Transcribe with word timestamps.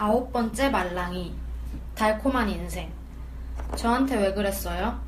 아홉 0.00 0.32
번째 0.32 0.70
말랑이. 0.70 1.34
달콤한 1.94 2.48
인생. 2.48 2.90
저한테 3.76 4.16
왜 4.16 4.32
그랬어요? 4.32 4.98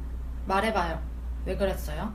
말해봐요. 0.44 1.00
왜 1.46 1.56
그랬어요? 1.56 2.12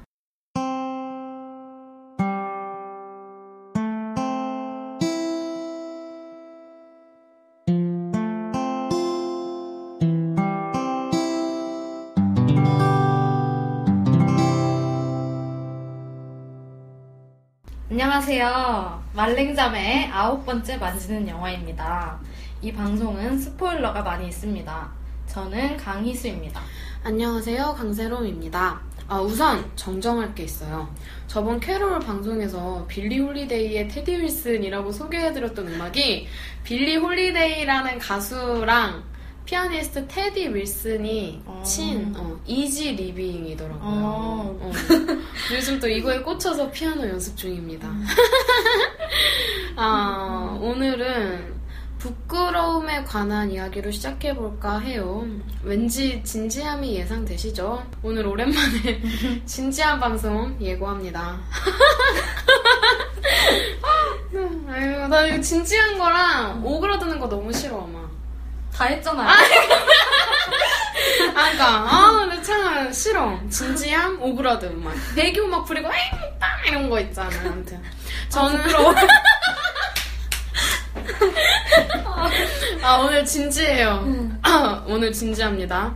안녕하세요. 17.89 19.03
말랑자매의 19.15 20.11
아홉 20.11 20.45
번째 20.45 20.77
만지는 20.77 21.27
영화입니다. 21.27 22.19
이 22.61 22.73
방송은 22.73 23.37
스포일러가 23.37 24.01
많이 24.01 24.27
있습니다. 24.29 24.91
저는 25.27 25.77
강희수입니다. 25.77 26.59
안녕하세요. 27.03 27.75
강세롬입니다. 27.77 28.81
아, 29.07 29.21
우선 29.21 29.69
정정할 29.75 30.33
게 30.33 30.43
있어요. 30.43 30.91
저번 31.27 31.59
캐롤 31.59 31.99
방송에서 31.99 32.83
빌리 32.87 33.19
홀리데이의 33.19 33.89
테디 33.89 34.17
윌슨이라고 34.23 34.91
소개해드렸던 34.91 35.67
음악이 35.67 36.27
빌리 36.63 36.95
홀리데이라는 36.97 37.99
가수랑 37.99 39.03
피아니스트 39.45 40.07
테디 40.07 40.53
윌슨이 40.53 41.43
어. 41.45 41.63
친 41.63 42.13
어, 42.17 42.37
Easy 42.45 42.93
Living이더라고요. 42.93 43.79
어. 43.81 44.59
어. 44.61 44.71
요즘 45.53 45.79
또 45.79 45.87
이거에 45.87 46.19
꽂혀서 46.21 46.71
피아노 46.71 47.07
연습 47.07 47.37
중입니다. 47.37 47.87
아, 49.77 50.57
오늘은 50.59 51.56
부끄러움에 51.99 53.03
관한 53.03 53.51
이야기로 53.51 53.91
시작해볼까 53.91 54.79
해요. 54.79 55.25
왠지 55.63 56.21
진지함이 56.23 56.95
예상되시죠? 56.95 57.83
오늘 58.03 58.25
오랜만에 58.27 59.01
진지한 59.45 59.99
방송 59.99 60.55
예고합니다. 60.61 61.39
아유, 64.69 65.07
나 65.07 65.25
이거 65.25 65.41
진지한 65.41 65.97
거랑 65.97 66.63
오그라드는 66.63 67.19
거 67.19 67.27
너무 67.27 67.51
싫어, 67.51 67.81
아마. 67.81 68.07
다 68.73 68.85
했잖아요. 68.85 69.27
아, 69.27 69.35
그니까, 71.49 71.65
아, 71.67 72.11
근데 72.19 72.41
참 72.43 72.93
싫어. 72.93 73.39
진지함, 73.49 74.21
오그라드, 74.21 74.65
막. 74.65 74.93
배교 75.15 75.47
막 75.47 75.65
부리고, 75.65 75.87
에이, 75.87 76.19
빵! 76.39 76.49
이런 76.67 76.89
거 76.89 76.99
있잖아, 76.99 77.29
아무튼. 77.45 77.81
저는. 78.29 78.59
아, 78.59 78.95
오늘 83.03 83.25
진지해요. 83.25 84.37
오늘 84.87 85.11
진지합니다. 85.11 85.93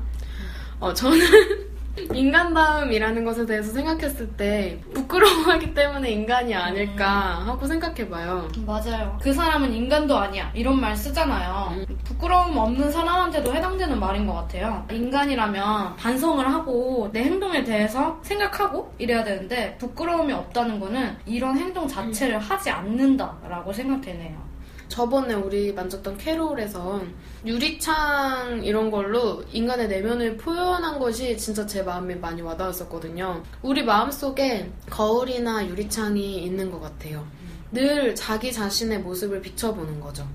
어, 0.79 0.93
저는 0.93 1.70
인간다움이라는 2.13 3.25
것에 3.25 3.45
대해서 3.45 3.71
생각했을 3.71 4.27
때 4.29 4.79
부끄러워하기 4.93 5.73
때문에 5.73 6.11
인간이 6.11 6.55
아닐까 6.55 7.43
하고 7.45 7.65
생각해봐요. 7.65 8.47
맞아요. 8.65 9.17
그 9.21 9.33
사람은 9.33 9.73
인간도 9.73 10.17
아니야. 10.17 10.51
이런 10.53 10.79
말 10.79 10.95
쓰잖아요. 10.95 11.85
부끄러움 12.03 12.57
없는 12.57 12.91
사람한테도 12.91 13.53
해당되는 13.53 13.99
말인 13.99 14.25
것 14.25 14.33
같아요. 14.33 14.85
인간이라면 14.91 15.95
반성을 15.97 16.45
하고 16.47 17.09
내 17.11 17.23
행동에 17.23 17.63
대해서 17.63 18.19
생각하고 18.23 18.93
이래야 18.97 19.23
되는데 19.23 19.77
부끄러움이 19.77 20.31
없다는 20.33 20.79
거는 20.79 21.17
이런 21.25 21.57
행동 21.57 21.87
자체를 21.87 22.39
하지 22.39 22.69
않는다라고 22.69 23.73
생각되네요. 23.73 24.51
저번에 24.91 25.33
우리 25.33 25.71
만졌던 25.71 26.17
캐롤에서 26.17 27.01
유리창 27.45 28.61
이런 28.61 28.91
걸로 28.91 29.41
인간의 29.53 29.87
내면을 29.87 30.35
표현한 30.35 30.99
것이 30.99 31.37
진짜 31.37 31.65
제 31.65 31.80
마음에 31.83 32.15
많이 32.15 32.41
와닿았었거든요. 32.41 33.43
우리 33.61 33.83
마음속에 33.83 34.71
거울이나 34.89 35.67
유리창이 35.67 36.43
있는 36.43 36.71
것 36.71 36.79
같아요. 36.81 37.25
늘 37.71 38.15
자기 38.15 38.51
자신의 38.51 38.99
모습을 38.99 39.41
비춰보는 39.41 39.99
거죠. 39.99 40.27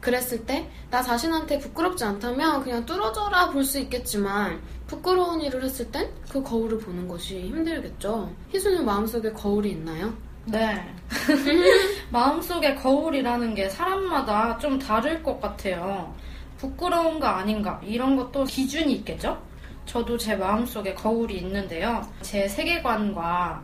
그랬을 0.00 0.44
때 0.44 0.68
나 0.90 1.02
자신한테 1.02 1.58
부끄럽지 1.58 2.04
않다면 2.04 2.62
그냥 2.62 2.84
뚫어져라 2.86 3.50
볼 3.50 3.64
수 3.64 3.78
있겠지만 3.80 4.60
부끄러운 4.86 5.40
일을 5.40 5.64
했을 5.64 5.90
땐 5.90 6.08
그 6.28 6.42
거울을 6.42 6.78
보는 6.78 7.08
것이 7.08 7.40
힘들겠죠. 7.48 8.30
희수는 8.52 8.84
마음속에 8.84 9.32
거울이 9.32 9.70
있나요? 9.70 10.12
네. 10.44 10.84
마음속에 12.10 12.74
거울이라는 12.76 13.54
게 13.54 13.68
사람마다 13.70 14.58
좀 14.58 14.78
다를 14.78 15.22
것 15.22 15.40
같아요. 15.40 16.14
부끄러운가 16.58 17.38
아닌가 17.38 17.80
이런 17.84 18.14
것도 18.16 18.44
기준이 18.44 18.92
있겠죠? 18.96 19.40
저도 19.86 20.16
제 20.18 20.34
마음속에 20.36 20.94
거울이 20.94 21.36
있는데요. 21.38 22.06
제 22.22 22.48
세계관과 22.48 23.62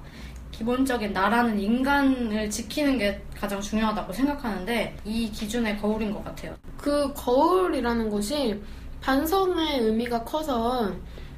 기본적인 0.52 1.12
나라는 1.12 1.58
인간을 1.58 2.50
지키는 2.50 2.98
게 2.98 3.22
가장 3.34 3.60
중요하다고 3.60 4.12
생각하는데 4.12 4.96
이 5.04 5.30
기준의 5.30 5.78
거울인 5.80 6.12
것 6.12 6.22
같아요. 6.24 6.54
그 6.76 7.12
거울이라는 7.14 8.10
것이 8.10 8.60
반성의 9.00 9.80
의미가 9.80 10.24
커서 10.24 10.92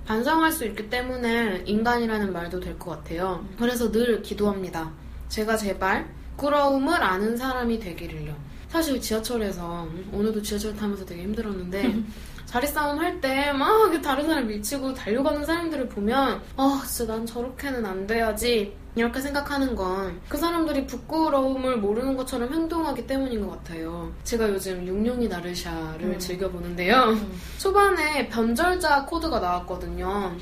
반성할 0.04 0.50
수 0.50 0.66
있기 0.66 0.91
때문에 0.91 1.62
인간이라는 1.64 2.32
말도 2.32 2.59
될 2.59 2.76
것 2.76 2.91
같아요. 2.91 3.47
그래서 3.56 3.91
늘 3.93 4.20
기도합니다. 4.22 4.91
제가 5.28 5.56
제발 5.56 6.09
부끄러움을 6.37 7.00
아는 7.00 7.37
사람이 7.37 7.78
되기를요. 7.78 8.34
사실 8.69 9.00
지하철에서 9.00 9.87
오늘도 10.12 10.43
지하철 10.43 10.75
타면서 10.75 11.04
되게 11.04 11.22
힘들었는데 11.22 11.94
자리 12.52 12.66
싸움 12.66 12.98
할 12.98 13.18
때 13.20 13.50
막 13.52 13.90
다른 14.02 14.26
사람 14.26 14.46
밀치고 14.46 14.92
달려가는 14.94 15.44
사람들을 15.46 15.88
보면 15.88 16.42
아 16.56 16.82
진짜 16.86 17.12
난 17.14 17.24
저렇게는 17.24 17.84
안 17.86 18.06
돼야지 18.06 18.76
이렇게 18.94 19.20
생각하는 19.22 19.74
건 19.74 20.20
그 20.28 20.36
사람들이 20.36 20.86
부끄러움을 20.86 21.78
모르는 21.78 22.14
것처럼 22.16 22.52
행동하기 22.52 23.06
때문인 23.06 23.46
것 23.46 23.52
같아요. 23.52 24.12
제가 24.24 24.48
요즘 24.50 24.86
육룡이 24.86 25.28
나르샤를 25.28 26.02
음. 26.02 26.18
즐겨보는데요. 26.18 27.16
초반에 27.58 28.28
변절자 28.28 29.06
코드가 29.06 29.38
나왔거든요. 29.40 30.34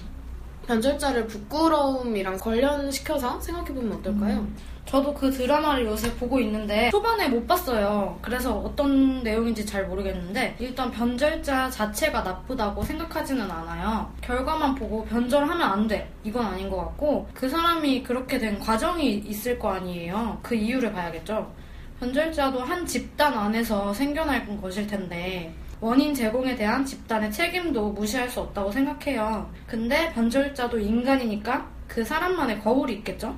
변절자를 0.66 1.26
부끄러움이랑 1.28 2.38
관련시켜서 2.38 3.40
생각해보면 3.40 3.92
어떨까요? 3.98 4.46
저도 4.86 5.14
그 5.14 5.30
드라마를 5.30 5.86
요새 5.86 6.12
보고 6.16 6.40
있는데 6.40 6.90
초반에 6.90 7.28
못 7.28 7.46
봤어요. 7.46 8.18
그래서 8.20 8.56
어떤 8.58 9.22
내용인지 9.22 9.64
잘 9.64 9.86
모르겠는데 9.86 10.56
일단 10.58 10.90
변절자 10.90 11.70
자체가 11.70 12.22
나쁘다고 12.22 12.82
생각하지는 12.82 13.48
않아요. 13.48 14.12
결과만 14.20 14.74
보고 14.74 15.04
변절하면 15.04 15.62
안 15.62 15.86
돼. 15.86 16.10
이건 16.24 16.44
아닌 16.44 16.68
것 16.68 16.76
같고 16.78 17.28
그 17.34 17.48
사람이 17.48 18.02
그렇게 18.02 18.38
된 18.38 18.58
과정이 18.58 19.18
있을 19.18 19.58
거 19.58 19.70
아니에요. 19.70 20.38
그 20.42 20.54
이유를 20.54 20.92
봐야겠죠. 20.92 21.52
변절자도 22.00 22.60
한 22.60 22.84
집단 22.86 23.34
안에서 23.34 23.92
생겨날 23.92 24.46
것일 24.60 24.86
텐데 24.86 25.54
원인 25.80 26.12
제공에 26.14 26.56
대한 26.56 26.84
집단의 26.84 27.30
책임도 27.30 27.92
무시할 27.92 28.28
수 28.28 28.40
없다고 28.40 28.72
생각해요. 28.72 29.50
근데 29.66 30.12
변절자도 30.12 30.78
인간이니까 30.78 31.68
그 31.86 32.04
사람만의 32.04 32.60
거울이 32.60 32.94
있겠죠? 32.94 33.36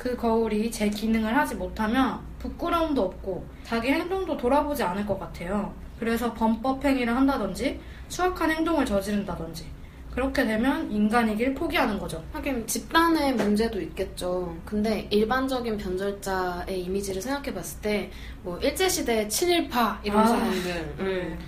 그 0.00 0.16
거울이 0.16 0.70
제 0.70 0.88
기능을 0.88 1.36
하지 1.36 1.54
못하면 1.54 2.20
부끄러움도 2.38 3.02
없고 3.02 3.46
자기 3.64 3.88
행동도 3.88 4.34
돌아보지 4.34 4.82
않을 4.82 5.04
것 5.04 5.20
같아요. 5.20 5.74
그래서 5.98 6.32
범법 6.32 6.82
행위를 6.82 7.14
한다든지 7.14 7.78
추악한 8.08 8.50
행동을 8.50 8.86
저지른다든지 8.86 9.66
그렇게 10.14 10.46
되면 10.46 10.90
인간이길 10.90 11.52
포기하는 11.52 11.98
거죠. 11.98 12.24
하긴 12.32 12.66
집단의 12.66 13.34
문제도 13.34 13.78
있겠죠. 13.78 14.56
근데 14.64 15.06
일반적인 15.10 15.76
변절자의 15.76 16.80
이미지를 16.82 17.20
생각해봤을 17.20 17.80
때 17.82 18.10
뭐 18.42 18.58
일제시대 18.58 19.28
친일파 19.28 20.00
이런 20.02 20.20
아, 20.20 20.26
사람들 20.26 20.64
네. 20.64 20.94
음. 21.00 21.38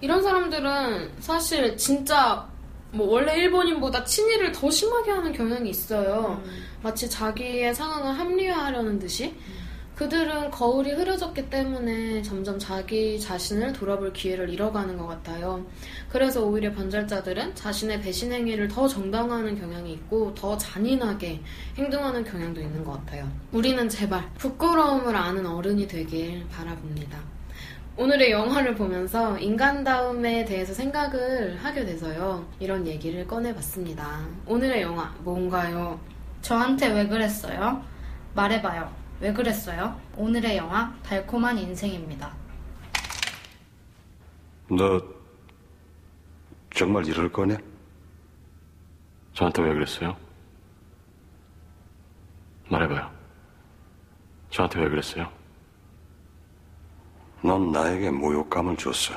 이런 0.00 0.20
사람들은 0.20 1.12
사실 1.20 1.76
진짜 1.76 2.48
뭐 2.92 3.08
원래 3.10 3.36
일본인보다 3.38 4.04
친일을 4.04 4.52
더 4.52 4.70
심하게 4.70 5.10
하는 5.10 5.32
경향이 5.32 5.68
있어요. 5.70 6.42
마치 6.82 7.08
자기의 7.08 7.74
상황을 7.74 8.18
합리화하려는 8.18 8.98
듯이 8.98 9.34
그들은 9.94 10.50
거울이 10.50 10.90
흐려졌기 10.92 11.48
때문에 11.48 12.22
점점 12.22 12.58
자기 12.58 13.20
자신을 13.20 13.72
돌아볼 13.72 14.12
기회를 14.12 14.50
잃어가는 14.50 14.96
것 14.96 15.06
같아요. 15.06 15.64
그래서 16.08 16.44
오히려 16.44 16.72
변절자들은 16.72 17.54
자신의 17.54 18.00
배신 18.00 18.32
행위를 18.32 18.68
더 18.68 18.88
정당화하는 18.88 19.58
경향이 19.58 19.92
있고 19.92 20.34
더 20.34 20.56
잔인하게 20.56 21.40
행동하는 21.76 22.24
경향도 22.24 22.60
있는 22.60 22.84
것 22.84 22.92
같아요. 22.92 23.30
우리는 23.52 23.88
제발 23.88 24.28
부끄러움을 24.38 25.14
아는 25.14 25.46
어른이 25.46 25.86
되길 25.86 26.46
바라봅니다. 26.50 27.18
오늘의 27.96 28.30
영화를 28.30 28.74
보면서 28.74 29.38
인간다움에 29.38 30.44
대해서 30.46 30.72
생각을 30.72 31.62
하게 31.62 31.84
돼서요. 31.84 32.48
이런 32.58 32.86
얘기를 32.86 33.26
꺼내봤습니다. 33.26 34.26
오늘의 34.46 34.82
영화 34.82 35.14
뭔가요? 35.20 36.00
저한테 36.40 36.88
왜 36.88 37.06
그랬어요? 37.06 37.84
말해봐요. 38.34 38.90
왜 39.20 39.32
그랬어요? 39.32 40.00
오늘의 40.16 40.56
영화 40.56 40.92
달콤한 41.02 41.58
인생입니다. 41.58 42.34
너 44.70 45.00
정말 46.74 47.06
이럴 47.06 47.30
거냐? 47.30 47.58
저한테 49.34 49.62
왜 49.62 49.74
그랬어요? 49.74 50.16
말해봐요. 52.70 53.10
저한테 54.50 54.80
왜 54.80 54.88
그랬어요? 54.88 55.30
넌 57.42 57.72
나에게 57.72 58.10
모욕감을 58.10 58.76
줬어. 58.76 59.14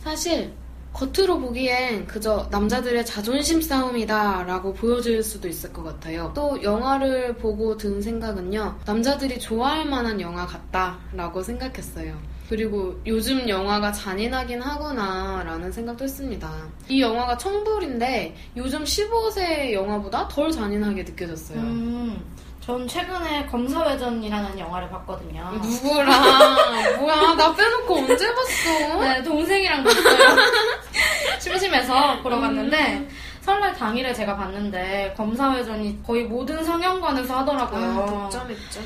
사실 0.00 0.52
겉으로 0.92 1.40
보기엔 1.40 2.06
그저 2.06 2.46
남자들의 2.52 3.04
자존심 3.04 3.60
싸움이다 3.60 4.44
라고 4.44 4.72
보여질 4.72 5.22
수도 5.24 5.48
있을 5.48 5.72
것 5.72 5.82
같아요. 5.82 6.30
또 6.34 6.62
영화를 6.62 7.36
보고 7.36 7.76
든 7.76 8.00
생각은요. 8.00 8.78
남자들이 8.86 9.40
좋아할 9.40 9.84
만한 9.86 10.20
영화 10.20 10.46
같다 10.46 10.98
라고 11.12 11.42
생각했어요. 11.42 12.16
그리고 12.48 13.00
요즘 13.06 13.48
영화가 13.48 13.90
잔인하긴 13.90 14.60
하구나 14.60 15.42
라는 15.44 15.72
생각도 15.72 16.04
했습니다. 16.04 16.52
이 16.88 17.00
영화가 17.00 17.38
청불인데 17.38 18.36
요즘 18.56 18.84
15세 18.84 19.72
영화보다 19.72 20.28
덜 20.28 20.52
잔인하게 20.52 21.02
느껴졌어요. 21.04 21.58
음, 21.58 22.22
전 22.64 22.88
최근에 22.88 23.44
검사회전이라는 23.46 24.58
영화를 24.58 24.88
봤거든요. 24.88 25.50
누구랑 25.62 26.98
뭐야 26.98 27.34
나 27.34 27.54
빼놓고 27.54 27.94
언제 27.94 28.26
봤어? 28.34 29.00
네, 29.04 29.22
동생이랑 29.22 29.84
봤어요. 29.84 30.36
심심해서 31.38 32.22
보러 32.22 32.40
갔는데 32.40 33.06
설날 33.42 33.74
당일에 33.74 34.14
제가 34.14 34.34
봤는데 34.36 35.12
검사회전이 35.14 36.02
거의 36.02 36.24
모든 36.24 36.64
상영관에서 36.64 37.40
하더라고요. 37.40 37.84
아, 37.84 38.06
독점했죠. 38.30 38.80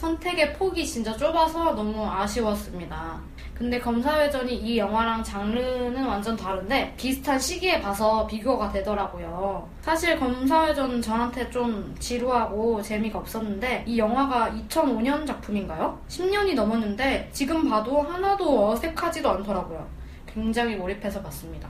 선택의 0.00 0.52
폭이 0.52 0.86
진짜 0.86 1.16
좁아서 1.16 1.72
너무 1.74 2.06
아쉬웠습니다. 2.06 3.18
근데 3.54 3.78
검사회전이 3.78 4.52
이 4.56 4.78
영화랑 4.78 5.22
장르는 5.22 6.04
완전 6.04 6.36
다른데 6.36 6.94
비슷한 6.96 7.38
시기에 7.38 7.80
봐서 7.80 8.26
비교가 8.26 8.72
되더라고요. 8.72 9.68
사실 9.80 10.18
검사회전은 10.18 11.00
저한테 11.00 11.48
좀 11.50 11.94
지루하고 12.00 12.82
재미가 12.82 13.20
없었는데 13.20 13.84
이 13.86 13.96
영화가 13.96 14.50
2005년 14.68 15.24
작품인가요? 15.24 15.96
10년이 16.08 16.54
넘었는데 16.54 17.30
지금 17.32 17.68
봐도 17.68 18.02
하나도 18.02 18.70
어색하지도 18.70 19.30
않더라고요. 19.30 19.86
굉장히 20.26 20.74
몰입해서 20.74 21.22
봤습니다. 21.22 21.68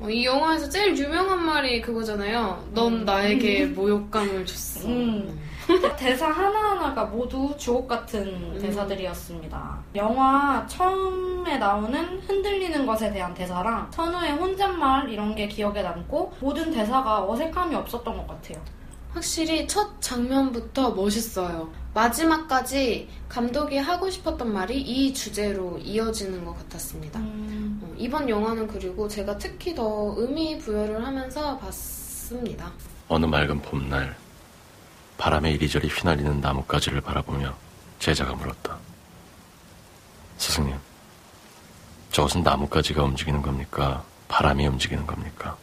어, 0.00 0.10
이 0.10 0.26
영화에서 0.26 0.68
제일 0.68 0.96
유명한 0.98 1.42
말이 1.46 1.80
그거잖아요. 1.80 2.62
넌 2.74 3.06
나에게 3.06 3.66
모욕감을 3.66 4.44
줬어. 4.44 4.86
음. 4.86 5.40
대사 5.96 6.28
하나하나가 6.28 7.04
모두 7.04 7.54
주옥 7.56 7.86
같은 7.86 8.58
대사들이었습니다. 8.58 9.78
영화 9.94 10.66
처음에 10.66 11.58
나오는 11.58 12.20
흔들리는 12.20 12.84
것에 12.86 13.12
대한 13.12 13.32
대사랑 13.34 13.90
선우의 13.92 14.32
혼잣말 14.32 15.08
이런 15.10 15.34
게 15.34 15.46
기억에 15.48 15.82
남고 15.82 16.32
모든 16.40 16.72
대사가 16.72 17.24
어색함이 17.28 17.74
없었던 17.74 18.16
것 18.16 18.26
같아요. 18.26 18.62
확실히 19.12 19.66
첫 19.66 20.00
장면부터 20.00 20.92
멋있어요. 20.92 21.70
마지막까지 21.92 23.08
감독이 23.28 23.76
하고 23.76 24.08
싶었던 24.08 24.50
말이 24.52 24.80
이 24.80 25.12
주제로 25.12 25.76
이어지는 25.78 26.44
것 26.46 26.56
같았습니다. 26.58 27.20
음, 27.20 27.80
어, 27.84 27.94
이번 27.98 28.28
영화는 28.28 28.66
그리고 28.66 29.06
제가 29.06 29.36
특히 29.36 29.74
더 29.74 30.14
의미 30.16 30.58
부여를 30.58 31.04
하면서 31.04 31.58
봤습니다. 31.58 32.72
어느 33.08 33.26
맑은 33.26 33.60
봄날 33.60 34.16
바람에 35.22 35.52
이리저리 35.52 35.86
휘날리는 35.86 36.40
나뭇가지를 36.40 37.00
바라보며 37.00 37.54
제자가 38.00 38.34
물었다. 38.34 38.76
스승님, 40.36 40.76
저것은 42.10 42.42
나뭇가지가 42.42 43.04
움직이는 43.04 43.40
겁니까? 43.40 44.02
바람이 44.26 44.66
움직이는 44.66 45.06
겁니까? 45.06 45.56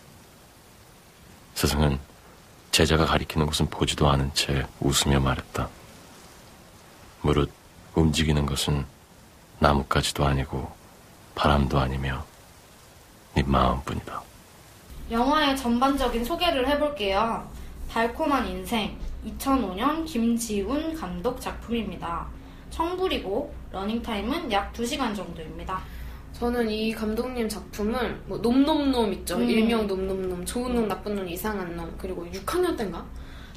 스승은 1.56 2.00
제자가 2.72 3.06
가리키는 3.06 3.48
곳은 3.48 3.70
보지도 3.70 4.10
않은 4.10 4.34
채 4.34 4.66
웃으며 4.80 5.20
말했다. 5.20 5.68
무릇 7.20 7.52
움직이는 7.96 8.46
것은 8.46 8.86
나뭇가지도 9.60 10.26
아니고 10.26 10.72
바람도 11.36 11.78
아니며 11.78 12.26
네 13.34 13.44
마음뿐이다. 13.44 14.22
영화의 15.12 15.58
전반적인 15.58 16.24
소개를 16.24 16.66
해볼게요. 16.70 17.46
달콤한 17.92 18.48
인생 18.48 18.98
2005년 19.26 20.06
김지훈 20.06 20.94
감독 20.94 21.40
작품입니다. 21.40 22.28
청불이고 22.70 23.54
러닝타임은 23.72 24.52
약 24.52 24.74
2시간 24.74 25.16
정도입니다. 25.16 25.82
저는 26.34 26.70
이 26.70 26.94
감독님 26.94 27.50
작품을 27.50 28.22
뭐 28.26 28.38
놈놈놈 28.38 29.12
있죠. 29.14 29.38
음. 29.38 29.50
일명 29.50 29.88
놈놈놈, 29.88 30.46
좋은 30.46 30.74
놈, 30.74 30.88
나쁜 30.88 31.16
놈, 31.16 31.28
이상한 31.28 31.76
놈, 31.76 31.94
그리고 31.98 32.26
6학년 32.28 32.78
때인가? 32.78 33.06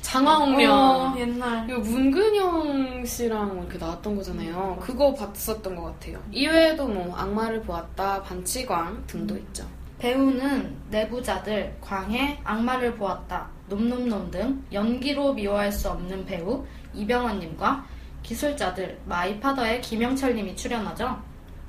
장하옥면. 0.00 0.70
어, 0.72 1.14
옛날 1.16 1.70
이거 1.70 1.78
문근영 1.78 3.04
씨랑 3.04 3.58
이렇게 3.58 3.78
나왔던 3.78 4.16
거잖아요. 4.16 4.78
그거 4.80 5.14
봤었던 5.14 5.76
것 5.76 5.82
같아요. 5.82 6.20
이외에도 6.32 6.88
뭐 6.88 7.14
악마를 7.14 7.62
보았다, 7.62 8.22
반치광 8.22 9.04
등도 9.06 9.36
있죠. 9.36 9.64
배우는 10.00 10.76
내부자들, 10.90 11.76
광해, 11.80 12.40
악마를 12.42 12.96
보았다, 12.96 13.48
놈놈놈 13.74 14.30
등 14.30 14.62
연기로 14.72 15.32
미워할 15.32 15.72
수 15.72 15.88
없는 15.88 16.26
배우 16.26 16.64
이병헌님과 16.94 17.86
기술자들 18.22 19.00
마이파더의 19.06 19.80
김영철님이 19.80 20.54
출연하죠. 20.56 21.20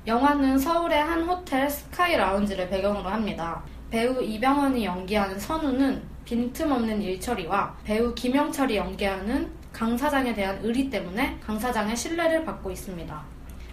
영화는 0.06 0.58
서울의 0.58 1.02
한 1.02 1.22
호텔 1.22 1.70
스카이 1.70 2.16
라운지를 2.16 2.68
배경으로 2.68 3.08
합니다. 3.08 3.62
배우 3.90 4.22
이병헌이 4.22 4.84
연기하는 4.84 5.38
선우는 5.38 6.02
빈틈없는 6.24 7.00
일처리와 7.02 7.74
배우 7.84 8.14
김영철이 8.14 8.76
연기하는 8.76 9.50
강 9.72 9.96
사장에 9.96 10.34
대한 10.34 10.58
의리 10.62 10.90
때문에 10.90 11.38
강 11.44 11.58
사장의 11.58 11.96
신뢰를 11.96 12.44
받고 12.44 12.70
있습니다. 12.70 13.22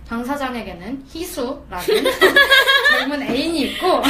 강 0.07 0.23
사장에게는 0.23 1.05
희수라는 1.07 1.85
젊은 2.89 3.21
애인이 3.23 3.61
있고 3.61 4.01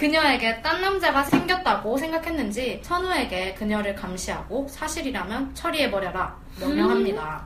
그녀에게 0.00 0.62
딴 0.62 0.80
남자가 0.80 1.22
생겼다고 1.24 1.98
생각했는지 1.98 2.80
선우에게 2.82 3.52
그녀를 3.52 3.94
감시하고 3.94 4.66
사실이라면 4.66 5.54
처리해버려라 5.54 6.38
명령합니다. 6.58 7.44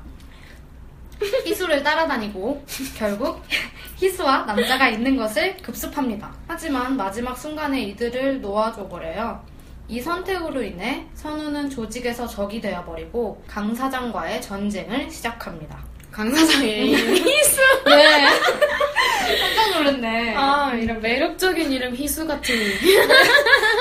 희수를 1.45 1.83
따라다니고 1.83 2.65
결국 2.97 3.43
희수와 3.97 4.45
남자가 4.45 4.89
있는 4.89 5.17
것을 5.17 5.57
급습합니다. 5.57 6.33
하지만 6.47 6.97
마지막 6.97 7.37
순간에 7.37 7.83
이들을 7.83 8.41
놓아줘 8.41 8.87
버려요. 8.87 9.45
이 9.89 10.01
선택으로 10.01 10.63
인해 10.63 11.07
선우는 11.15 11.71
조직에서 11.71 12.29
적이 12.29 12.61
되어버리고 12.61 13.43
강 13.49 13.75
사장과의 13.75 14.41
전쟁을 14.41 15.11
시작합니다. 15.11 15.85
강 16.13 16.33
사장의 16.33 16.95
희수. 17.19 17.61
네. 17.87 18.29
깜짝 19.41 19.71
놀랐네. 19.77 20.35
아, 20.37 20.73
이런 20.75 21.01
매력적인 21.01 21.73
이름 21.73 21.95
희수 21.95 22.27
같은. 22.27 22.55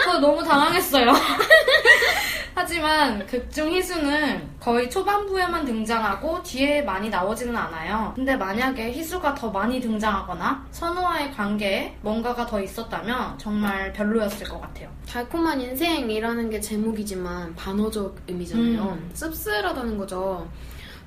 저 0.06 0.20
너무 0.20 0.44
당황했어요. 0.44 1.12
하지만 2.56 3.26
극중 3.26 3.72
희수는 3.74 4.48
거의 4.60 4.90
초반부에만 4.90 5.66
등장하고 5.66 6.44
뒤에 6.44 6.84
많이 6.84 7.10
나오지는 7.10 7.56
않아요. 7.56 8.14
근데 8.16 8.36
만약에 8.36 8.92
희수가 8.92 9.34
더 9.36 9.50
많이 9.50 9.82
등장하거나 9.82 10.66
선우와의 10.72 11.32
관계에 11.34 11.98
뭔가가 12.02 12.46
더 12.46 12.62
있었다면 12.62 13.40
정말 13.40 13.92
별로였을 13.94 14.48
것 14.48 14.62
같아요. 14.62 14.90
달콤한 15.10 15.60
인생이라는 15.62 16.50
게 16.52 16.60
제목이지만 16.60 17.56
반어적 17.56 18.18
의미잖아요. 18.28 18.82
음. 18.84 19.10
씁쓸하다는 19.14 19.98
거죠. 19.98 20.48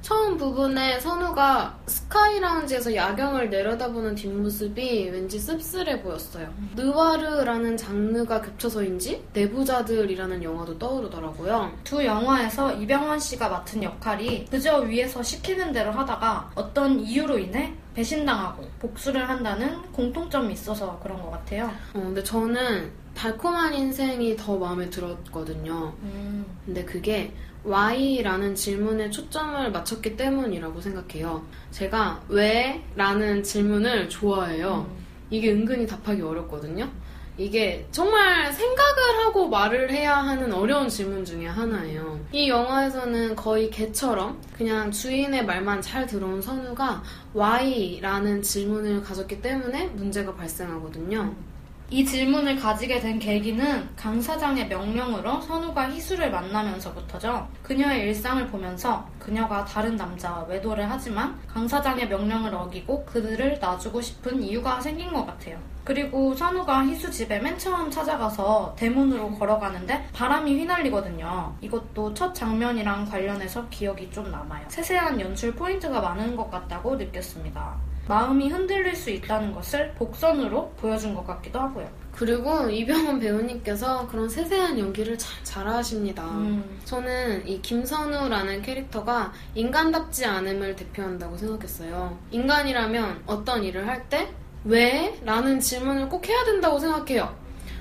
처음 0.07 0.37
부분에 0.37 1.01
선우가 1.01 1.81
스카이 1.89 2.39
라운지에서 2.39 2.95
야경을 2.95 3.51
내려다보는 3.51 4.15
뒷모습이 4.15 5.11
왠지 5.11 5.37
씁쓸해 5.37 6.01
보였어요. 6.01 6.49
느와르라는 6.77 7.77
장르가 7.77 8.41
겹쳐서인지 8.41 9.25
내부자들이라는 9.33 10.45
영화도 10.45 10.79
떠오르더라고요. 10.79 11.73
두 11.83 12.05
영화에서 12.05 12.73
이병헌 12.75 13.19
씨가 13.19 13.49
맡은 13.49 13.83
역할이 13.83 14.45
그저 14.45 14.79
위에서 14.79 15.25
시키는 15.25 15.73
대로 15.73 15.91
하다가 15.91 16.53
어떤 16.55 17.01
이유로 17.01 17.41
인해 17.41 17.75
배신당하고 17.95 18.63
복수를 18.79 19.29
한다는 19.29 19.83
공통점이 19.91 20.53
있어서 20.53 21.01
그런 21.03 21.21
것 21.21 21.33
같아요. 21.33 21.65
어, 21.95 21.99
근데 21.99 22.23
저는 22.23 22.93
달콤한 23.17 23.75
인생이 23.75 24.37
더 24.37 24.57
마음에 24.57 24.89
들었거든요. 24.89 25.95
음, 26.03 26.45
근데 26.65 26.85
그게 26.85 27.33
why라는 27.67 28.55
질문에 28.55 29.11
초점을 29.11 29.71
맞췄기 29.73 30.17
때문이라고 30.17 30.81
생각해요. 30.81 31.45
제가 31.71 32.23
왜? 32.29 32.83
라는 32.95 33.43
질문을 33.43 34.09
좋아해요. 34.09 34.89
이게 35.31 35.53
은근히 35.53 35.87
답하기 35.87 36.23
어렵거든요. 36.23 36.89
이게 37.39 37.87
정말 37.91 38.51
생각을 38.51 39.25
하고 39.25 39.49
말을 39.49 39.91
해야 39.91 40.17
하는 40.17 40.55
어려운 40.55 40.89
질문 40.89 41.23
중에 41.23 41.47
하나예요. 41.47 42.19
이 42.33 42.49
영화에서는 42.49 43.37
거의 43.37 43.69
개처럼 43.69 44.41
그냥 44.57 44.91
주인의 44.91 45.45
말만 45.45 45.83
잘 45.83 46.07
들어온 46.07 46.41
선우가 46.41 47.03
Why라는 47.37 48.41
질문을 48.41 49.03
가졌기 49.03 49.43
때문에 49.43 49.89
문제가 49.89 50.35
발생하거든요. 50.35 51.35
이 51.89 52.05
질문을 52.05 52.57
가지게 52.57 52.99
된 52.99 53.21
계기는 53.21 53.95
강 53.95 54.21
사장의 54.21 54.67
명령으로 54.67 55.41
선우가 55.41 55.93
희수를 55.93 56.33
만나면서부터죠. 56.33 57.47
그녀의 57.63 58.09
일상을 58.09 58.45
보면서 58.49 59.09
그녀가 59.21 59.65
다른 59.65 59.95
남자와 59.95 60.47
외도를 60.49 60.91
하지만 60.91 61.39
강 61.47 61.69
사장의 61.69 62.09
명령을 62.09 62.53
어기고 62.53 63.05
그들을 63.05 63.61
놔주고 63.61 64.01
싶은 64.01 64.43
이유가 64.43 64.81
생긴 64.81 65.13
것 65.13 65.25
같아요. 65.27 65.61
그리고 65.85 66.35
선우가 66.35 66.87
희수 66.89 67.09
집에 67.09 67.39
맨 67.39 67.57
처음 67.57 67.89
찾아가서 67.89 68.75
대문으로 68.77 69.31
걸어가는데 69.35 70.09
바람이 70.13 70.59
휘날리거든요. 70.59 71.55
이것도 71.61 72.15
첫 72.15 72.35
장면이랑 72.35 73.05
관련해서 73.05 73.69
기억이 73.69 74.11
좀 74.11 74.33
남아요. 74.33 74.65
세세한 74.67 75.21
연출 75.21 75.55
포인트가 75.55 76.01
많은 76.01 76.35
것 76.35 76.51
같다고 76.51 76.97
느꼈습니다. 76.97 77.96
마음이 78.09 78.49
흔들릴 78.49 78.95
수 78.95 79.11
있다는 79.11 79.53
것을 79.53 79.93
복선으로 79.95 80.71
보여준 80.81 81.15
것 81.15 81.27
같기도 81.27 81.59
하고요. 81.59 81.89
그리고 82.13 82.71
이병헌 82.71 83.21
배우님께서 83.21 84.07
그런 84.09 84.29
세세한 84.29 84.79
연기를 84.79 85.19
참 85.19 85.33
잘하십니다. 85.43 86.23
음. 86.25 86.79
저는 86.85 87.47
이 87.47 87.61
김선우라는 87.61 88.63
캐릭터가 88.63 89.33
인간답지 89.55 90.25
않음을 90.25 90.77
대표한다고 90.77 91.37
생각했어요. 91.37 92.19
인간이라면 92.31 93.23
어떤 93.27 93.63
일을 93.65 93.87
할 93.87 94.09
때 94.09 94.29
왜? 94.65 95.19
라는 95.25 95.61
질문을 95.61 96.09
꼭 96.09 96.27
해야 96.29 96.43
된다고 96.45 96.79
생각해요. 96.79 97.37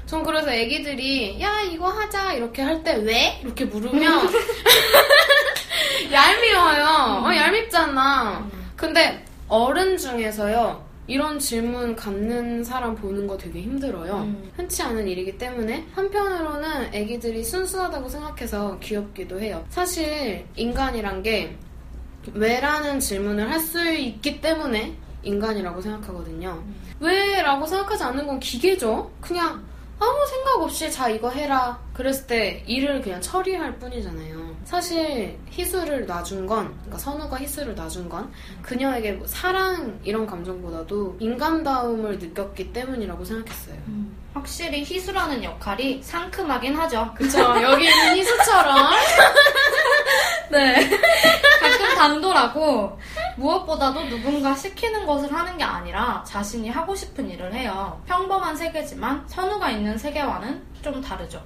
전 0.05 0.23
그래서 0.23 0.51
애기들이 0.51 1.41
야 1.41 1.61
이거 1.61 1.87
하자 1.89 2.33
이렇게 2.33 2.61
할 2.61 2.83
때 2.83 2.95
왜? 2.97 3.39
이렇게 3.43 3.65
물으면 3.65 4.27
얄미워요. 6.11 7.23
어, 7.25 7.35
얄밉잖아. 7.35 8.47
근데 8.75 9.24
어른 9.47 9.97
중에서요 9.97 10.83
이런 11.07 11.37
질문 11.37 11.95
갖는 11.95 12.63
사람 12.63 12.95
보는 12.95 13.27
거 13.27 13.37
되게 13.37 13.61
힘들어요. 13.61 14.21
음. 14.23 14.51
흔치 14.55 14.81
않은 14.81 15.07
일이기 15.07 15.37
때문에 15.37 15.85
한편으로는 15.93 16.93
애기들이 16.95 17.43
순수하다고 17.43 18.09
생각해서 18.09 18.79
귀엽기도 18.79 19.39
해요. 19.39 19.63
사실 19.69 20.45
인간이란 20.55 21.21
게 21.21 21.55
왜라는 22.33 22.99
질문을 22.99 23.51
할 23.51 23.59
수 23.59 23.87
있기 23.87 24.41
때문에 24.41 24.95
인간이라고 25.21 25.79
생각하거든요. 25.79 26.63
왜라고 26.99 27.67
생각하지 27.67 28.03
않는 28.03 28.25
건 28.25 28.39
기계죠. 28.39 29.11
그냥 29.21 29.63
아무 29.99 30.25
생각 30.27 30.59
없이 30.61 30.91
자 30.91 31.07
이거 31.07 31.29
해라 31.29 31.79
그랬을 31.93 32.25
때 32.27 32.63
일을 32.67 33.01
그냥 33.01 33.21
처리할 33.21 33.77
뿐이잖아요. 33.77 34.44
사실 34.65 35.39
희수를 35.51 36.07
놔준 36.07 36.47
건 36.47 36.73
그러니까 36.79 36.97
선우가 36.97 37.37
희수를 37.37 37.75
놔준 37.75 38.09
건 38.09 38.31
그녀에게 38.63 39.13
뭐 39.13 39.27
사랑 39.27 39.99
이런 40.03 40.25
감정보다도 40.25 41.17
인간다움을 41.19 42.17
느꼈기 42.17 42.73
때문이라고 42.73 43.23
생각했어요. 43.23 43.77
확실히 44.33 44.83
희수라는 44.83 45.43
역할이 45.43 46.01
상큼하긴 46.03 46.75
하죠. 46.75 47.13
그쵸 47.15 47.39
여기 47.61 47.85
있는 47.85 48.17
희수처럼 48.17 48.91
네. 50.51 50.89
가끔 51.61 51.95
당돌하고 51.95 52.99
무엇보다도 53.37 54.03
누군가 54.09 54.55
시키는 54.55 55.05
것을 55.05 55.33
하는 55.33 55.57
게 55.57 55.63
아니라 55.63 56.23
자신이 56.25 56.69
하고 56.69 56.95
싶은 56.95 57.29
일을 57.29 57.53
해요. 57.53 58.01
평범한 58.07 58.55
세계지만 58.55 59.23
선우가 59.27 59.71
있는 59.71 59.97
세계와는 59.97 60.63
좀 60.81 61.01
다르죠. 61.01 61.43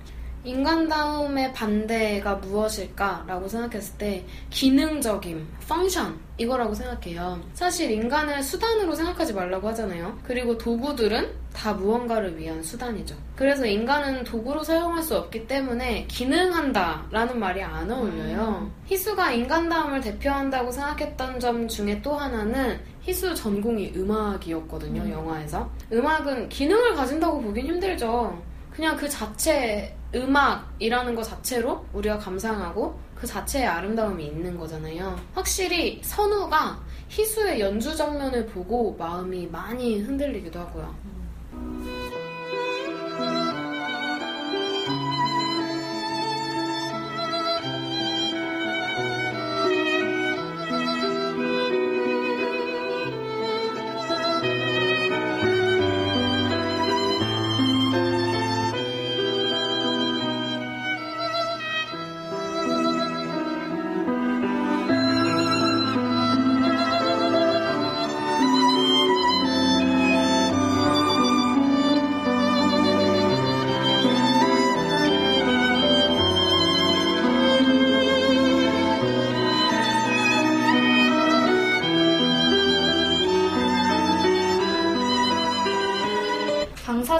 인간다움의 0.49 1.53
반대가 1.53 2.35
무엇일까라고 2.35 3.47
생각했을 3.47 3.97
때 3.97 4.25
기능적임, 4.49 5.47
펑션 5.67 6.19
이거라고 6.37 6.73
생각해요. 6.73 7.39
사실 7.53 7.91
인간을 7.91 8.41
수단으로 8.41 8.95
생각하지 8.95 9.33
말라고 9.33 9.67
하잖아요. 9.69 10.17
그리고 10.23 10.57
도구들은 10.57 11.29
다 11.53 11.73
무언가를 11.73 12.37
위한 12.37 12.63
수단이죠. 12.63 13.15
그래서 13.35 13.65
인간은 13.65 14.23
도구로 14.23 14.63
사용할 14.63 15.03
수 15.03 15.17
없기 15.17 15.47
때문에 15.47 16.07
기능한다라는 16.07 17.39
말이 17.39 17.61
안 17.61 17.91
어울려요. 17.91 18.71
희수가 18.85 19.31
인간다움을 19.31 20.01
대표한다고 20.01 20.71
생각했던 20.71 21.39
점 21.39 21.67
중에 21.67 22.01
또 22.01 22.15
하나는 22.15 22.79
희수 23.01 23.35
전공이 23.35 23.93
음악이었거든요, 23.95 25.11
영화에서. 25.11 25.69
음악은 25.91 26.49
기능을 26.49 26.95
가진다고 26.95 27.41
보긴 27.41 27.67
힘들죠. 27.67 28.41
그냥 28.71 28.95
그 28.95 29.09
자체 29.09 29.93
음악이라는 30.13 31.15
것 31.15 31.23
자체로 31.23 31.85
우리가 31.93 32.17
감상하고 32.17 32.99
그 33.15 33.27
자체의 33.27 33.67
아름다움이 33.67 34.25
있는 34.25 34.57
거잖아요. 34.57 35.19
확실히 35.33 35.99
선우가 36.03 36.79
희수의 37.09 37.59
연주 37.59 37.95
장면을 37.95 38.45
보고 38.47 38.95
마음이 38.97 39.47
많이 39.47 39.99
흔들리기도 39.99 40.59
하고요. 40.59 40.95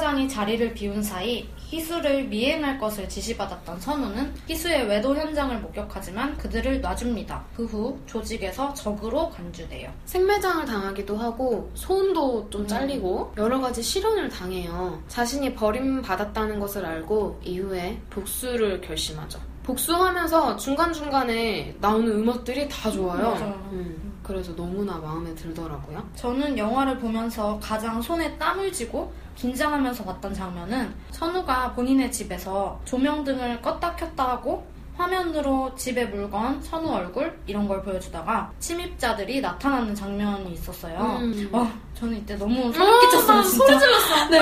강 0.10 0.18
사장이 0.18 0.28
자리를 0.28 0.74
비운 0.74 1.04
사이 1.04 1.48
희수를 1.68 2.24
미행할 2.24 2.80
것을 2.80 3.08
지시받았던 3.08 3.80
선우는 3.80 4.34
희수의 4.48 4.88
외도 4.88 5.16
현장을 5.16 5.56
목격하지만 5.60 6.36
그들을 6.36 6.82
놔줍니다. 6.82 7.46
그 7.56 7.66
후 7.66 8.00
조직에서 8.08 8.74
적으로 8.74 9.30
간주돼요. 9.30 9.92
생매장을 10.06 10.66
당하기도 10.66 11.16
하고 11.16 11.70
손도 11.76 12.50
좀 12.50 12.66
잘리고 12.66 13.34
여러 13.38 13.60
가지 13.60 13.84
실현을 13.84 14.30
당해요. 14.30 15.00
자신이 15.08 15.54
버림받았다는 15.54 16.60
것을 16.60 16.84
알고 16.84 17.42
이후에 17.44 18.02
복수를 18.10 18.82
결심하죠. 18.82 19.40
복수하면서 19.62 20.58
중간중간에 20.58 21.76
나오는 21.80 22.12
음악들이 22.12 22.68
다 22.68 22.90
좋아요. 22.90 23.36
음, 23.72 24.20
그래서 24.24 24.56
너무나 24.56 24.98
마음에 24.98 25.36
들더라고요. 25.36 26.04
저는 26.16 26.58
영화를 26.58 26.98
보면서 26.98 27.60
가장 27.62 28.02
손에 28.02 28.36
땀을 28.40 28.72
쥐고 28.72 29.29
긴장하면서 29.36 30.04
봤던 30.04 30.34
장면은 30.34 30.94
선우가 31.12 31.74
본인의 31.74 32.12
집에서 32.12 32.80
조명 32.86 33.24
등을 33.24 33.62
껐다 33.62 33.96
켰다 33.96 34.30
하고 34.30 34.66
화면으로 35.00 35.74
집의 35.76 36.10
물건, 36.10 36.62
선우 36.62 36.92
얼굴 36.92 37.40
이런 37.48 37.70
걸 37.70 37.82
보여주다가 37.82 38.52
침입자들이 38.60 39.40
나타나는 39.40 39.96
장면이 39.96 40.52
있었어요. 40.52 41.20
음. 41.22 41.50
어, 41.54 41.72
저는 41.94 42.18
이때 42.18 42.36
너무 42.36 42.72
소름 42.74 43.00
끼쳤어요, 43.00 43.42
진짜. 43.44 43.66
소리 43.66 43.80
질렀어. 43.80 44.30
네, 44.30 44.40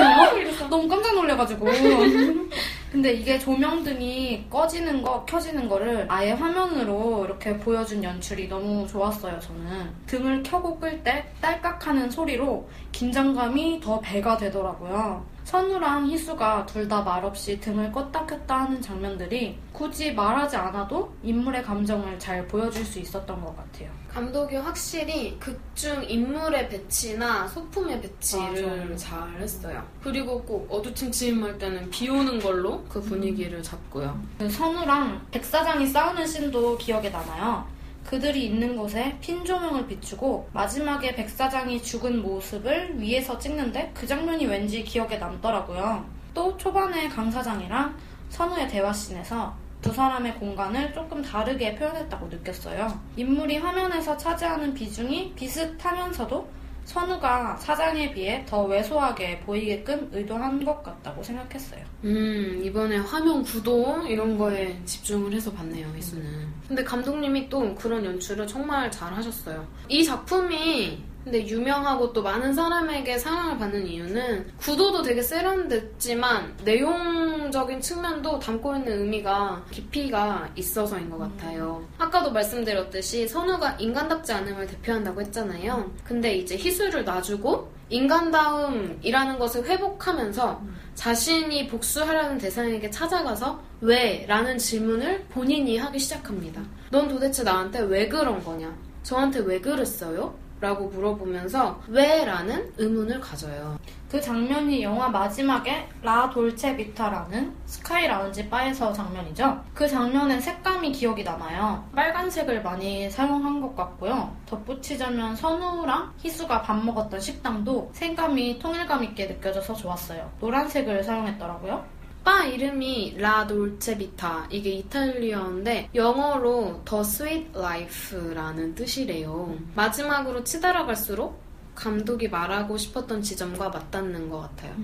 어, 0.63 0.67
너무 0.67 0.87
깜짝 0.87 1.13
놀래가지고. 1.13 1.67
근데 2.91 3.11
이게 3.13 3.37
조명등이 3.37 4.47
꺼지는 4.49 5.01
거, 5.01 5.25
켜지는 5.25 5.67
거를 5.67 6.05
아예 6.09 6.31
화면으로 6.31 7.25
이렇게 7.25 7.57
보여준 7.57 8.03
연출이 8.03 8.47
너무 8.47 8.87
좋았어요, 8.87 9.39
저는. 9.39 9.93
등을 10.05 10.41
켜고 10.43 10.79
끌 10.79 11.03
때 11.03 11.25
딸깍하는 11.41 12.09
소리로 12.09 12.69
긴장감이 12.93 13.81
더 13.81 13.99
배가 13.99 14.37
되더라고요. 14.37 15.25
선우랑 15.47 16.09
희수가 16.09 16.65
둘 16.65 16.89
다 16.89 17.01
말없이 17.01 17.57
등을 17.61 17.89
껐다 17.93 18.27
켰다 18.27 18.63
하는 18.63 18.81
장면들이 18.81 19.57
굳이 19.71 20.11
말하지 20.13 20.57
않아도 20.57 21.13
인물의 21.23 21.63
감정을 21.63 22.19
잘 22.19 22.45
보여줄 22.47 22.83
수 22.83 22.99
있었던 22.99 23.41
것 23.41 23.55
같아요. 23.55 23.89
감독이 24.09 24.57
확실히 24.57 25.39
극중 25.39 26.03
인물의 26.03 26.67
배치나 26.67 27.47
소품의 27.47 28.01
배치를. 28.01 28.97
잘 28.97 29.21
했어요. 29.39 29.81
그리고 30.03 30.41
꼭 30.43 30.67
어두침침할 30.69 31.57
때는 31.57 31.89
비 31.91 32.09
오는 32.09 32.39
걸로 32.39 32.83
그 32.89 32.99
분위기를 32.99 33.63
잡고요. 33.63 34.19
그 34.37 34.49
선우랑 34.49 35.27
백사장이 35.31 35.87
싸우는 35.87 36.27
씬도 36.27 36.77
기억에 36.77 37.09
남아요. 37.09 37.65
그들이 38.07 38.45
있는 38.45 38.77
곳에 38.77 39.17
핀 39.19 39.43
조명을 39.43 39.85
비추고 39.85 40.49
마지막에 40.53 41.13
백 41.13 41.29
사장이 41.29 41.83
죽은 41.83 42.21
모습을 42.21 42.97
위에서 42.97 43.37
찍는데 43.37 43.91
그 43.93 44.07
장면이 44.07 44.45
왠지 44.45 44.81
기억에 44.81 45.17
남더라고요. 45.17 46.05
또 46.33 46.55
초반에 46.55 47.09
강 47.09 47.29
사장이랑 47.29 47.97
선우의 48.29 48.69
대화씬에서 48.69 49.53
두 49.81 49.91
사람의 49.91 50.35
공간을 50.35 50.93
조금 50.93 51.21
다르게 51.21 51.75
표현했다고 51.75 52.27
느꼈어요. 52.27 52.97
인물이 53.17 53.57
화면에서 53.57 54.15
차지하는 54.15 54.73
비중이 54.73 55.33
비슷하면서도 55.35 56.47
선우가 56.87 57.57
사장에 57.57 58.11
비해 58.13 58.45
더 58.47 58.63
왜소하게 58.63 59.41
보이게끔 59.41 60.09
의도한 60.13 60.63
것 60.63 60.81
같다고 60.81 61.21
생각했어요. 61.21 61.83
음, 62.05 62.61
이번에 62.63 62.97
화면 62.97 63.43
구도 63.43 64.05
이런 64.07 64.37
거에 64.37 64.79
집중을 64.85 65.33
해서 65.33 65.51
봤네요, 65.51 65.85
이수는. 65.97 66.47
근데 66.65 66.83
감독님이 66.85 67.49
또 67.49 67.75
그런 67.75 68.05
연출을 68.05 68.47
정말 68.47 68.89
잘 68.89 69.13
하셨어요. 69.13 69.67
이 69.89 70.03
작품이 70.05 71.03
근데 71.27 71.45
유명하고 71.45 72.13
또 72.13 72.23
많은 72.23 72.53
사람에게 72.53 73.17
사랑을 73.17 73.57
받는 73.57 73.85
이유는 73.85 74.49
구도도 74.59 75.01
되게 75.01 75.21
세련됐지만 75.21 76.55
내용적인 76.63 77.81
측면도 77.81 78.39
담고 78.39 78.77
있는 78.77 79.01
의미가 79.01 79.65
깊이가 79.69 80.49
있어서인 80.55 81.09
것 81.09 81.17
같아요. 81.17 81.85
아까도 81.97 82.31
말씀드렸듯이 82.31 83.27
선우가 83.27 83.71
인간답지 83.71 84.31
않음을 84.31 84.67
대표한다고 84.67 85.19
했잖아요. 85.19 85.91
근데 86.05 86.33
이제 86.33 86.55
희수를 86.55 87.03
놔주고 87.03 87.73
인간다움이라는 87.89 89.37
것을 89.37 89.65
회복하면서 89.65 90.61
자신이 90.95 91.67
복수하려는 91.67 92.37
대상에게 92.37 92.89
찾아가서 92.89 93.61
왜? 93.81 94.25
라는 94.29 94.57
질문을 94.57 95.25
본인이 95.25 95.77
하기 95.77 95.99
시작합니다. 95.99 96.61
넌 96.89 97.09
도대체 97.09 97.43
나한테 97.43 97.81
왜 97.81 98.07
그런 98.07 98.41
거냐? 98.41 98.73
저한테 99.03 99.39
왜 99.39 99.59
그랬어요? 99.59 100.46
라고 100.59 100.87
물어보면서 100.87 101.81
왜? 101.87 102.25
라는 102.25 102.71
의문을 102.77 103.19
가져요. 103.19 103.77
그 104.09 104.21
장면이 104.21 104.81
영화 104.83 105.09
마지막에 105.09 105.87
라 106.01 106.29
돌체 106.29 106.75
비타라는 106.75 107.53
스카이 107.65 108.07
라운지 108.07 108.49
바에서 108.49 108.93
장면이죠. 108.93 109.61
그 109.73 109.87
장면의 109.87 110.41
색감이 110.41 110.93
기억이 110.93 111.23
남아요. 111.23 111.83
빨간색을 111.93 112.63
많이 112.63 113.09
사용한 113.09 113.59
것 113.59 113.75
같고요. 113.75 114.33
덧붙이자면 114.45 115.35
선우랑 115.35 116.13
희수가 116.19 116.61
밥 116.61 116.83
먹었던 116.83 117.19
식당도 117.19 117.89
색감이 117.93 118.59
통일감 118.59 119.03
있게 119.03 119.27
느껴져서 119.27 119.73
좋았어요. 119.73 120.31
노란색을 120.39 121.03
사용했더라고요. 121.03 121.96
바 122.27 122.43
이름이 122.43 123.19
La 123.19 123.47
Dolce 123.47 123.97
Vita 123.97 124.45
이게 124.49 124.71
이탈리아어인데 124.71 125.91
영어로 125.95 126.81
The 126.83 127.01
Sweet 127.01 127.53
Life라는 127.53 128.75
뜻이래요. 128.75 129.57
마지막으로 129.73 130.43
치달아 130.43 130.85
갈수록 130.85 131.41
감독이 131.73 132.27
말하고 132.27 132.77
싶었던 132.77 133.21
지점과 133.21 133.69
맞닿는 133.69 134.29
것 134.29 134.41
같아요. 134.41 134.75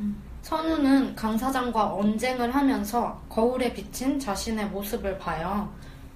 선우는 0.41 1.15
강 1.17 1.37
사장과 1.37 1.95
언쟁을 1.95 2.55
하면서 2.55 3.21
거울에 3.27 3.73
비친 3.73 4.17
자신의 4.17 4.69
모습을 4.69 5.17
봐요. 5.17 5.69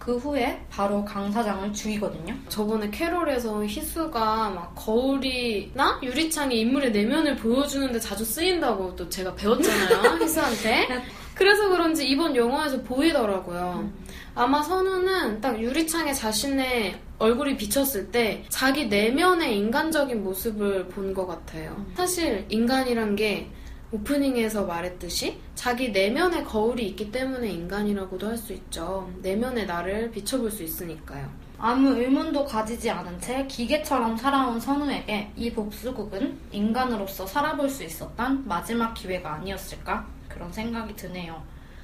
그 0.08 0.16
후에 0.16 0.66
바로 0.70 1.04
강 1.04 1.30
사장을 1.30 1.74
죽이거든요. 1.74 2.34
저번에 2.48 2.90
캐롤에서 2.92 3.66
희수가 3.66 4.50
막 4.52 4.74
거울이나 4.74 6.00
유리창에 6.02 6.56
인물의 6.56 6.94
내면을 6.94 7.36
보여주는데 7.36 8.00
자주 8.00 8.24
쓰인다고 8.24 8.96
또 8.96 9.10
제가 9.10 9.36
배웠잖아요. 9.36 10.16
희수한테. 10.24 10.88
그래서 11.36 11.68
그런지 11.68 12.08
이번 12.08 12.34
영화에서 12.38 12.82
보이더라고요. 12.84 13.92
아마 14.34 14.64
선우는 14.64 15.42
딱 15.42 15.62
유리창에 15.62 16.14
자신의 16.14 16.98
얼굴이 17.20 17.58
비쳤을 17.58 18.10
때 18.10 18.46
자기 18.48 18.88
내면의 18.88 19.58
인간적인 19.58 20.24
모습을 20.24 20.88
본 20.88 21.14
것 21.14 21.28
같아요. 21.28 21.86
사실 21.96 22.46
인간이란 22.48 23.18
게 23.18 23.50
오프닝에서 23.92 24.66
말했듯이 24.66 25.40
자기 25.56 25.92
내면의 25.92 26.44
거울이 26.44 26.88
있기 26.90 27.12
때문에 27.12 27.50
인간이라고도 27.50 28.28
할 28.28 28.38
수 28.38 28.54
있죠. 28.54 29.10
내면의 29.22 29.66
나를 29.66 30.12
비춰볼 30.12 30.52
수 30.52 30.64
있으니까요. 30.64 31.30
아무 31.60 31.90
의문도 31.90 32.46
가지지 32.46 32.90
않은 32.92 33.20
채 33.20 33.48
기계처럼 33.48 34.16
살아온 34.18 34.60
선우에게 34.60 35.32
이 35.36 35.52
복수극은 35.52 36.38
인간으로서 36.52 37.26
살아볼 37.26 37.70
수 37.70 37.84
있었던 37.84 38.48
마지막 38.48 38.94
기회가 38.94 39.34
아니었을까? 39.36 40.06
그런 40.28 40.52
생각이 40.52 40.96
드네요. 40.96 41.42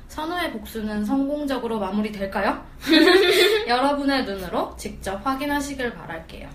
선우의 0.09 0.51
복수는 0.51 1.05
성공적으로 1.05 1.79
마무리될까요? 1.79 2.63
여러분의 3.67 4.25
눈으로 4.25 4.75
직접 4.77 5.25
확인하시길 5.25 5.93
바랄게요. 5.95 6.49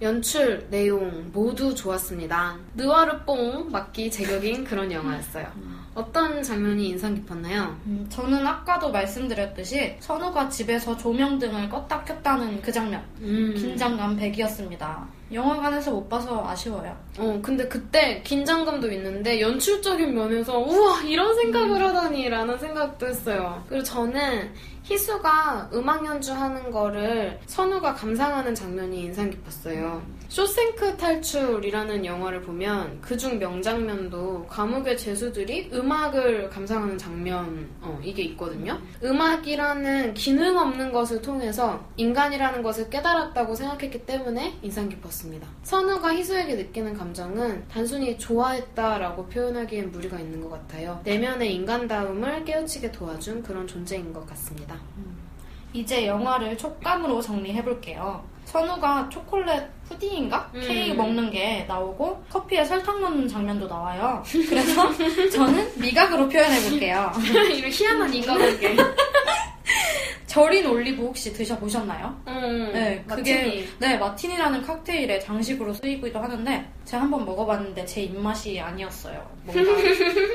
연출, 0.00 0.66
내용 0.70 1.30
모두 1.32 1.74
좋았습니다. 1.74 2.56
느와르 2.74 3.24
뽕 3.24 3.70
맞기 3.70 4.10
제격인 4.10 4.64
그런 4.64 4.92
영화였어요. 4.92 5.46
어떤 5.94 6.40
장면이 6.40 6.90
인상 6.90 7.12
깊었나요? 7.16 7.76
음, 7.86 8.06
저는 8.08 8.46
아까도 8.46 8.92
말씀드렸듯이 8.92 9.96
선우가 9.98 10.48
집에서 10.48 10.96
조명등을 10.96 11.68
껐다 11.68 12.04
켰다는 12.04 12.62
그 12.62 12.70
장면 12.70 13.02
음. 13.20 13.52
긴장감 13.56 14.16
100이었습니다. 14.16 15.04
영화관에서 15.32 15.90
못 15.90 16.08
봐서 16.08 16.48
아쉬워요. 16.48 16.96
어, 17.18 17.38
근데 17.42 17.66
그때 17.66 18.22
긴장감도 18.22 18.92
있는데 18.92 19.40
연출적인 19.40 20.14
면에서 20.14 20.58
우와 20.58 21.02
이런 21.02 21.34
생각을 21.34 21.82
하다니 21.82 22.28
라는 22.28 22.56
생각도 22.56 23.08
했어요. 23.08 23.64
그리고 23.68 23.82
저는 23.82 24.52
희수가 24.88 25.70
음악 25.74 26.06
연주하는 26.06 26.70
거를 26.70 27.38
선우가 27.44 27.94
감상하는 27.94 28.54
장면이 28.54 29.02
인상 29.02 29.28
깊었어요. 29.28 30.02
쇼생크 30.28 30.96
탈출이라는 30.96 32.04
영화를 32.04 32.42
보면 32.42 33.00
그중 33.00 33.38
명장면도 33.38 34.46
감옥의 34.46 34.96
죄수들이 34.96 35.70
음악을 35.72 36.50
감상하는 36.50 36.96
장면 36.98 37.68
어, 37.80 37.98
이게 38.02 38.22
있거든요. 38.24 38.78
음악이라는 39.02 40.14
기능 40.14 40.58
없는 40.58 40.92
것을 40.92 41.22
통해서 41.22 41.84
인간이라는 41.96 42.62
것을 42.62 42.90
깨달았다고 42.90 43.54
생각했기 43.54 44.04
때문에 44.04 44.58
인상 44.62 44.88
깊었습니다. 44.88 45.46
선우가 45.62 46.14
희수에게 46.14 46.54
느끼는 46.56 46.94
감정은 46.94 47.64
단순히 47.68 48.18
좋아했다라고 48.18 49.26
표현하기엔 49.26 49.92
무리가 49.92 50.18
있는 50.18 50.40
것 50.40 50.50
같아요. 50.50 51.00
내면의 51.04 51.54
인간다움을 51.54 52.44
깨우치게 52.44 52.92
도와준 52.92 53.42
그런 53.42 53.66
존재인 53.66 54.12
것 54.12 54.26
같습니다. 54.26 54.77
이제 55.72 56.06
영화를 56.06 56.56
촉감으로 56.56 57.20
정리해볼게요. 57.20 58.24
선우가 58.46 59.10
초콜릿 59.10 59.62
푸딩인가? 59.88 60.50
음. 60.54 60.60
케이크 60.66 60.94
먹는 60.94 61.30
게 61.30 61.64
나오고 61.68 62.24
커피에 62.30 62.64
설탕 62.64 63.00
넣는 63.00 63.28
장면도 63.28 63.68
나와요. 63.68 64.22
그래서 64.48 64.88
저는 65.30 65.70
미각으로 65.78 66.28
표현해볼게요. 66.28 67.12
이런 67.54 67.70
희한한 67.70 68.14
인간관계. 68.14 68.76
절인 70.26 70.66
올리브 70.66 71.02
혹시 71.02 71.32
드셔보셨나요? 71.32 72.14
음, 72.28 72.70
네, 72.72 73.02
그게 73.08 73.34
마티니. 73.34 73.68
네 73.78 73.96
마티니라는 73.98 74.62
칵테일의 74.62 75.22
장식으로 75.22 75.72
쓰이기도 75.74 76.18
하는데 76.20 76.70
제가 76.84 77.02
한번 77.02 77.24
먹어봤는데 77.24 77.84
제 77.86 78.02
입맛이 78.02 78.60
아니었어요. 78.60 79.26
뭔가 79.44 79.72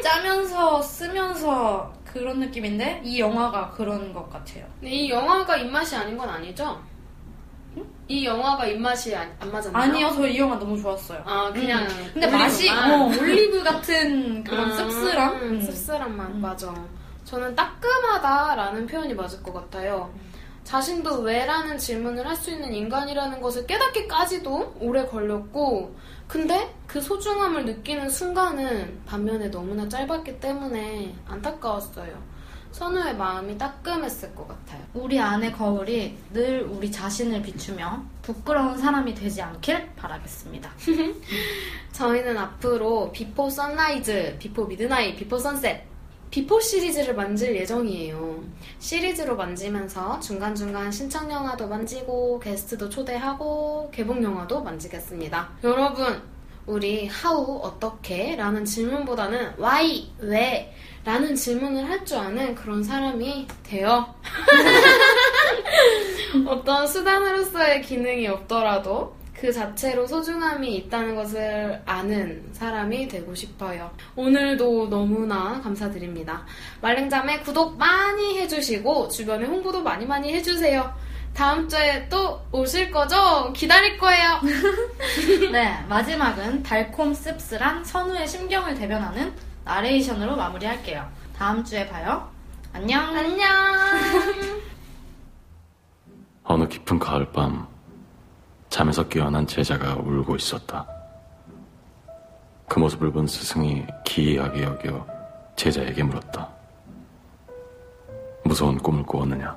짜면서 0.04 0.82
쓰면서 0.82 1.94
그런 2.14 2.40
느낌인데 2.40 3.02
이 3.04 3.20
영화가 3.20 3.72
그런 3.72 4.14
것 4.14 4.30
같아요. 4.32 4.64
근데 4.80 4.94
이 4.94 5.10
영화가 5.10 5.58
입맛이 5.58 5.96
아닌 5.96 6.16
건 6.16 6.30
아니죠? 6.30 6.80
이 8.08 8.24
영화가 8.26 8.68
입맛이 8.68 9.16
안, 9.16 9.36
안 9.40 9.52
맞았나요? 9.52 9.84
아니요, 9.84 10.12
저 10.12 10.28
이 10.28 10.38
영화 10.38 10.60
너무 10.60 10.80
좋았어요. 10.80 11.24
아, 11.26 11.52
그냥. 11.52 11.84
음. 11.88 12.12
근데 12.14 12.28
맛이 12.28 12.70
올리브만. 12.70 12.92
어, 12.92 13.06
올리브 13.08 13.64
같은 13.64 14.44
그런 14.44 14.72
아, 14.72 14.76
씁쓸함. 14.76 15.36
음, 15.38 15.42
음. 15.54 15.62
씁쓸한 15.62 16.16
맛, 16.16 16.26
음. 16.30 16.40
맞아. 16.42 16.72
저는 17.26 17.56
따끔하다라는 17.56 18.86
표현이 18.86 19.16
맞을 19.16 19.42
것 19.42 19.52
같아요. 19.54 20.14
자신도 20.64 21.22
왜라는 21.22 21.78
질문을 21.78 22.28
할 22.28 22.36
수 22.36 22.52
있는 22.52 22.74
인간이라는 22.74 23.42
것을 23.42 23.66
깨닫기까지도 23.68 24.78
오래 24.80 25.06
걸렸고, 25.06 25.96
근데 26.28 26.74
그 26.88 27.00
소중함을 27.00 27.66
느끼는 27.66 28.10
순간은 28.10 29.02
반면에 29.06 29.50
너무나 29.52 29.88
짧았기 29.88 30.40
때문에 30.40 31.14
안타까웠어요. 31.28 32.34
선우의 32.72 33.16
마음이 33.18 33.56
따끔했을 33.58 34.34
것 34.34 34.48
같아요. 34.48 34.82
우리 34.96 35.20
안의 35.20 35.54
거울이 35.54 36.18
늘 36.34 36.64
우리 36.64 36.92
자신을 36.92 37.44
비추며 37.44 38.04
부끄러운 38.24 38.78
사람이 38.80 39.14
되지 39.14 39.44
않길 39.44 39.92
바라겠습니다. 39.96 40.72
저희는 41.94 42.36
앞으로 42.36 43.12
Before 43.12 43.48
Sunrise, 43.50 44.38
Before 44.40 44.66
Midnight, 44.66 45.16
Before 45.18 45.38
Sunset, 45.38 45.84
Before 46.34 46.60
시리즈를 46.60 47.14
만질 47.14 47.56
예정이에요. 47.56 48.44
시리즈로 48.80 49.36
만지면서 49.36 50.20
중간중간 50.20 50.92
신청 50.92 51.32
영화도 51.32 51.68
만지고 51.68 52.40
게스트도 52.40 52.90
초대하고 52.90 53.92
개봉 53.94 54.24
영화도 54.24 54.64
만지겠습니다. 54.64 55.52
여러분, 55.64 56.24
우리 56.66 57.08
how 57.08 57.60
어떻게 57.62 58.36
라는 58.36 58.66
질문보다는 58.66 59.58
why 59.60 60.12
왜 60.18 60.74
라는 61.06 61.36
질문을 61.36 61.88
할 61.88 62.04
줄 62.04 62.18
아는 62.18 62.56
그런 62.56 62.84
사람이 62.84 63.48
되어 63.62 64.16
어떤 66.48 66.88
수단으로서의 66.88 67.84
기능이 67.84 68.28
없더라도 68.28 69.16
그 69.16 69.23
그 69.44 69.52
자체로 69.52 70.08
소중함이 70.08 70.74
있다는 70.74 71.16
것을 71.16 71.82
아는 71.86 72.48
사람이 72.54 73.10
되고 73.10 73.36
싶어요. 73.36 73.92
오늘도 74.16 74.90
너무나 74.90 75.60
감사드립니다. 75.60 76.46
말랭잠에 76.80 77.42
구독 77.42 77.78
많이 77.78 78.40
해주시고 78.40 79.10
주변에 79.10 79.46
홍보도 79.46 79.84
많이 79.84 80.06
많이 80.06 80.34
해주세요. 80.34 80.90
다음 81.34 81.68
주에 81.68 82.08
또 82.08 82.40
오실 82.54 82.90
거죠? 82.90 83.52
기다릴 83.52 83.98
거예요. 83.98 84.40
네, 85.52 85.78
마지막은 85.90 86.64
달콤 86.64 87.14
씁쓸한 87.14 87.84
선우의 87.84 88.26
심경을 88.26 88.76
대변하는 88.76 89.34
나레이션으로 89.66 90.38
마무리할게요. 90.38 91.06
다음 91.36 91.66
주에 91.66 91.86
봐요. 91.90 92.32
안녕. 92.72 93.14
안녕. 93.14 93.46
어느 96.46 96.66
깊은 96.66 96.98
가을밤 97.00 97.73
잠에서 98.74 99.08
깨어난 99.08 99.46
제자가 99.46 99.98
울고 99.98 100.36
있었다. 100.36 100.84
그 102.68 102.80
모습을 102.80 103.12
본 103.12 103.28
스승이 103.28 103.86
기이하게 104.04 104.64
여겨 104.64 105.06
제자에게 105.56 106.02
물었다. 106.02 106.50
무서운 108.44 108.80
꿈을 108.80 109.04
꾸었느냐? 109.04 109.56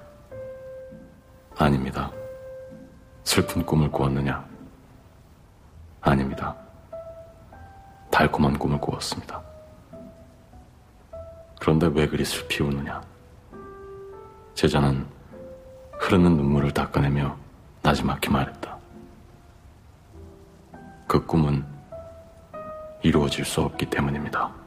아닙니다. 1.56 2.12
슬픈 3.24 3.64
꿈을 3.64 3.90
꾸었느냐? 3.90 4.46
아닙니다. 6.02 6.54
달콤한 8.10 8.58
꿈을 8.58 8.78
꾸었습니다. 8.78 9.42
그런데 11.58 11.86
왜 11.86 12.06
그리 12.06 12.22
슬피 12.22 12.62
우느냐? 12.62 13.00
제자는 14.52 15.06
흐르는 16.00 16.36
눈물을 16.36 16.70
닦아내며 16.72 17.34
나지막히 17.80 18.28
말했다. 18.28 18.65
그 21.06 21.24
꿈은 21.24 21.64
이루어질 23.02 23.44
수 23.44 23.60
없기 23.60 23.86
때문입니다. 23.86 24.65